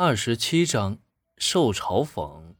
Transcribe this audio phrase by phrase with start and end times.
[0.00, 0.96] 二十七章
[1.38, 2.54] 受嘲讽。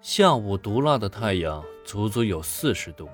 [0.00, 3.06] 下午毒辣的太阳足足有四十度，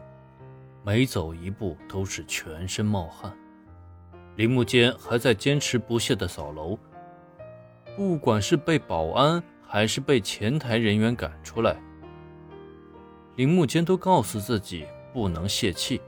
[0.84, 3.36] 每走一步都是全身冒汗。
[4.36, 6.78] 林木坚还在坚持不懈的扫楼，
[7.96, 11.76] 不管是被保安还是被前台人员赶出来，
[13.34, 16.00] 林木坚都告诉自己不能泄气。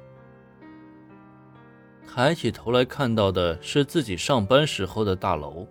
[2.07, 5.67] 抬起头来看到的是自己上班时候的大楼。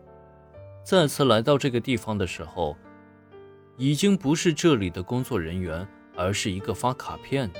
[0.84, 2.76] 再次来到这个地方的时候，
[3.78, 7.60] 已经不是这里的工作人员，而是一个发卡片的。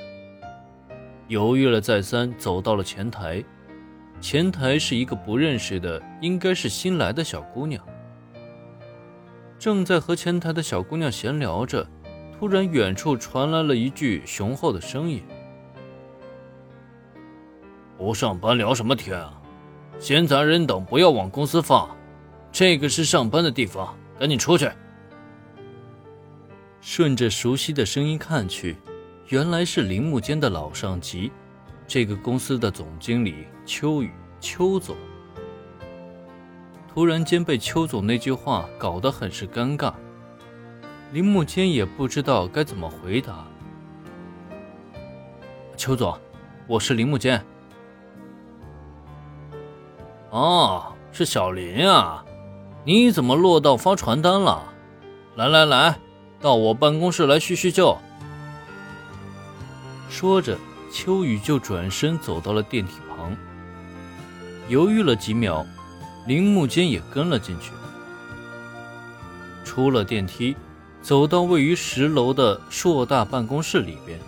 [1.28, 3.42] 犹豫了再三，走到了前台。
[4.20, 7.82] 前台是一个不认识的，应该是新来的小姑娘。
[9.58, 11.86] 正在和前台的小姑娘闲聊着，
[12.38, 15.22] 突然远处传来了一句雄厚的声音
[17.96, 19.40] ：“不上班聊什么天啊？
[19.98, 21.88] 闲杂人等不要往公司放。”
[22.54, 24.70] 这个是上班的地方，赶紧出去。
[26.80, 28.76] 顺着熟悉的声音看去，
[29.26, 31.32] 原来是铃木间的老上级，
[31.84, 34.94] 这个公司的总经理秋雨秋总。
[36.86, 39.92] 突然间被邱总那句话搞得很是尴尬，
[41.12, 43.44] 铃木间也不知道该怎么回答。
[45.76, 46.16] 邱总，
[46.68, 47.44] 我是铃木间。
[50.30, 52.23] 哦，是小林啊。
[52.86, 54.62] 你怎么落到发传单了？
[55.36, 55.98] 来来来，
[56.38, 57.96] 到我办公室来叙叙旧。
[60.10, 60.58] 说着，
[60.92, 63.34] 秋雨就转身走到了电梯旁，
[64.68, 65.64] 犹豫了几秒，
[66.26, 67.72] 铃木间也跟了进去。
[69.64, 70.54] 出了电梯，
[71.00, 74.20] 走到位于十楼的硕大办公室里边，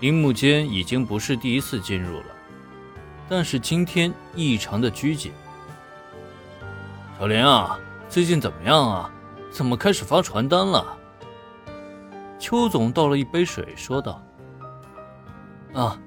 [0.00, 2.26] 铃木间已经不是第一次进入了，
[3.26, 5.32] 但是今天异常的拘谨。
[7.18, 7.78] 小林啊。
[8.08, 9.10] 最近怎么样啊？
[9.50, 10.84] 怎么开始发传单了？
[12.38, 14.22] 邱总倒了一杯水，说道
[15.74, 15.98] ：“啊，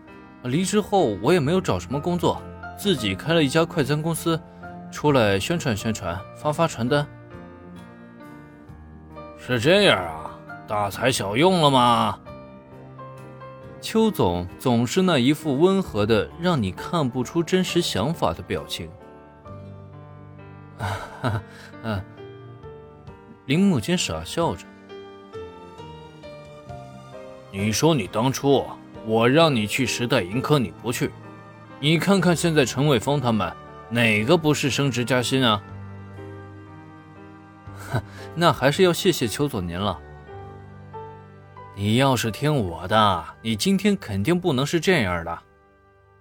[0.44, 2.42] 离职后我也没有找什么工作，
[2.78, 4.40] 自己开了一家快餐公司，
[4.92, 7.06] 出来宣传宣传，发发传单。
[9.38, 10.32] 是这样啊？
[10.68, 12.20] 大材小用了吗？”
[13.82, 18.90] 邱总总是那一副温和的，让你看不出真实想法的表情。
[20.80, 21.44] 哈哈，
[21.84, 22.02] 嗯，
[23.46, 24.66] 林木间傻笑着。
[27.52, 28.66] 你说你当初
[29.06, 31.12] 我让你去时代盈科，你不去，
[31.80, 33.52] 你看看现在陈伟峰他们
[33.90, 35.62] 哪个不是升职加薪啊？
[38.36, 40.00] 那还是要谢谢邱总您了。
[41.76, 45.40] 你要是听我的，你今天肯定不能是这样的。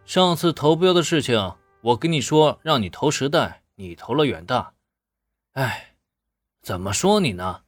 [0.04, 1.52] 上次投标的事情，
[1.82, 4.75] 我跟你说让你投时代，你投了远大。
[5.53, 5.94] 哎，
[6.61, 7.62] 怎么说你呢，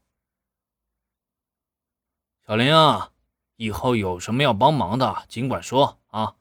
[2.44, 3.12] 小林啊？
[3.54, 6.36] 以后有什么要帮忙的，尽管说啊。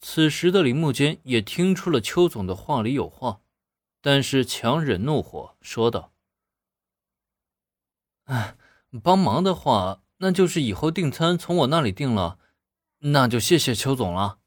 [0.00, 3.40] 此时的铃木间也听出了邱总的话里有话，
[4.00, 6.12] 但是强忍怒火说道
[8.24, 8.56] ：“哎，
[9.02, 12.38] 帮忙的话，那就是以后订餐从我那里订了，
[13.00, 14.38] 那就谢谢邱总了。”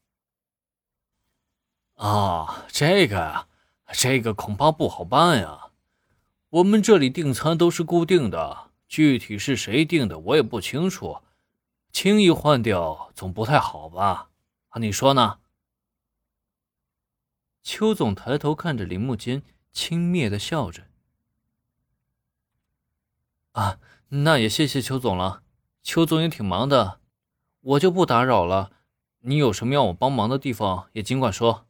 [1.98, 3.44] 啊，这个啊。
[3.94, 5.70] 这个恐怕不好办呀，
[6.50, 11.22] 我们这里订餐都是固定的，具体是谁订的我也不清楚，
[11.90, 14.28] 轻易换掉总不太好吧？
[14.68, 15.38] 啊，你说呢？
[17.62, 19.42] 邱总抬头看着林木间，
[19.72, 20.82] 轻蔑的笑着。
[23.52, 23.78] 啊，
[24.08, 25.42] 那也谢谢邱总了，
[25.82, 27.00] 邱总也挺忙的，
[27.62, 28.70] 我就不打扰了。
[29.20, 31.64] 你有什么要我帮忙的地方，也尽管说。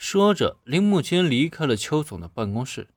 [0.00, 2.88] 说着，林木间离开了邱总的办公室。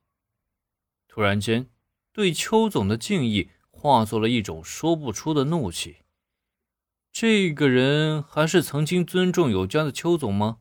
[1.06, 1.68] 突然间，
[2.14, 5.98] 对邱总的敬意化作了一种说不出的怒气。
[7.12, 10.60] 这个人还是曾经尊重有加的邱总吗？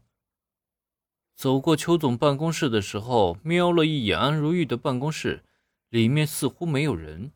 [1.34, 5.46] 走过邱总办公室的时候，瞄了一眼安如玉的办公室，
[5.88, 7.32] 里面似乎没有人。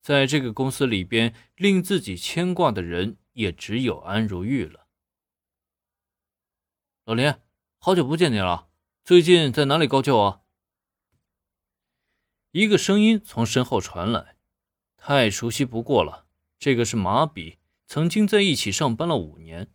[0.00, 4.86] 在这个公司里边，令自己牵挂的人也只有安如玉了。
[7.04, 7.34] 老林。
[7.86, 8.66] 好久不见你了，
[9.04, 10.40] 最近在哪里高就啊？
[12.50, 14.34] 一个声音从身后传来，
[14.96, 16.26] 太熟悉不过了。
[16.58, 19.70] 这个是马比，曾经在一起上班了五年。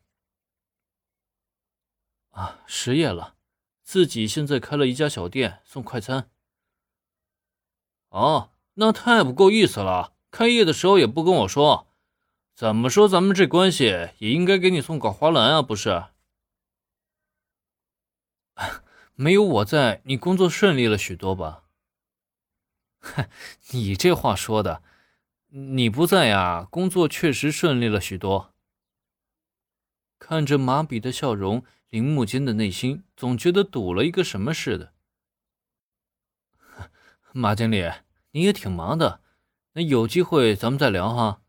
[2.32, 3.36] 啊，失业了，
[3.82, 6.30] 自己现在开了一家小店，送快餐。
[8.10, 11.88] 哦，那太不够意思了，开业的时候也不跟我说。
[12.54, 13.86] 怎么说咱们这关系，
[14.18, 16.08] 也应该给你送个花篮啊，不是？
[19.16, 21.64] 没有我在，你工作顺利了许多吧？
[23.00, 23.28] 哼，
[23.72, 24.84] 你这话说的，
[25.50, 28.54] 你不在呀，工作确实顺利了许多。
[30.20, 34.94] 看着马比的笑容，铃木间的内心总觉得堵了一个什么似的。
[37.34, 37.92] 马经理，
[38.32, 39.22] 你也挺忙的，
[39.74, 41.42] 那有机会咱们再聊哈。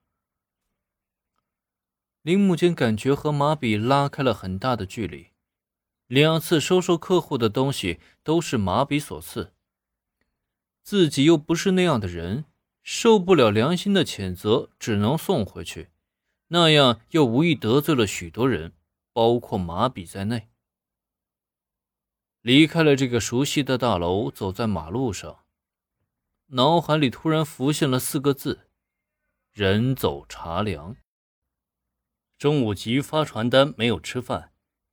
[2.22, 5.31] 铃木间感觉和马比拉开了很大的距离，
[6.12, 9.55] 两次收受客户的东西都是马比所赐，
[10.82, 12.44] 自己又不是那样的人，
[12.82, 15.88] 受不了良心的谴责，只能送回去，
[16.49, 18.75] 那样又无意得罪了许多人，
[19.14, 20.50] 包括马比在内。
[22.43, 25.38] 离开了这个熟悉的大楼，走在马路上。
[26.49, 28.69] 脑海里突然浮现了四个字
[29.50, 30.94] ：“人走茶凉。”
[32.37, 34.51] 中午急于发传单，没有吃饭，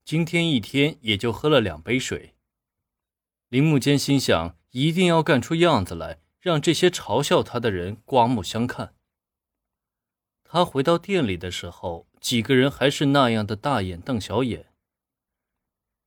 [0.10, 2.34] 今天一天也就喝了两杯水。
[3.48, 8.96] 铃木间心想，一定要干出样子来，让这些嘲笑他的人刮目相看。
[10.44, 14.74] 他回到店里的时候，几个人还是那样的大眼瞪小眼。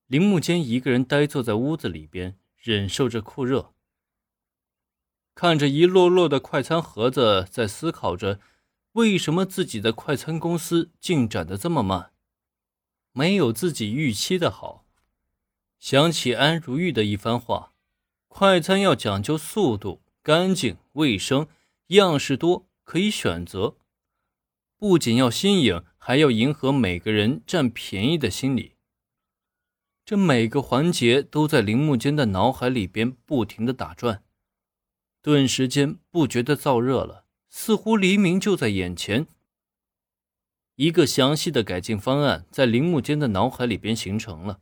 [0.08, 3.72] 铃木间一个人呆坐在屋子里边，忍受着酷热。
[5.36, 8.40] 看着一摞摞的快餐盒子，在思考着
[8.94, 12.11] 为什么自己的快餐公司进展的这么慢，
[13.12, 14.84] 没有自己预期的好。
[15.78, 17.72] 想起安如玉的一番话：
[18.28, 21.48] 快餐要讲究速度、干净、卫生，
[21.88, 23.76] 样式多，可以选择。
[24.76, 28.76] 不仅要新颖，还要迎合每个人占便宜的心理。
[30.04, 34.24] 这每个环节都在铃木间的脑海里边不停的打转。
[35.20, 39.28] 顿时间不觉得燥热了，似乎黎明就在眼前。
[40.76, 44.60] 一个详细的改进方案在铃木间的脑海里边形成了，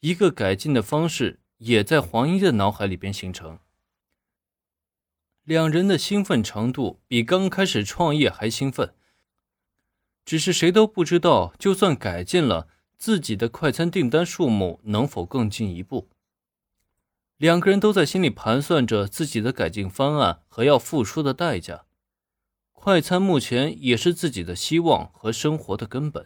[0.00, 3.58] 一个改进的方式也在黄一的脑海里边形成。
[5.44, 8.94] 两人的兴奋程度比刚开始创业还兴奋，
[10.24, 12.68] 只是谁都不知道，就算改进了，
[12.98, 16.08] 自己的快餐订单数目能否更进一步。
[17.36, 21.86] 两个人都在心里盘算着自己的改进方案和要付出的代价。
[22.82, 26.24] 快餐目前也是自己的希望和生活的根本。